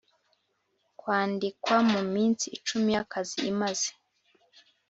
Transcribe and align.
Kwandikwa 0.99 1.75
mu 1.91 2.01
minsi 2.13 2.45
icumi 2.57 2.89
y 2.95 2.99
akazi 3.03 3.37
imaze 3.51 3.89